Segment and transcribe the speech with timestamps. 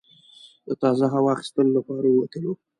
[0.67, 2.51] د تازه هوا اخیستلو لپاره ووتلو.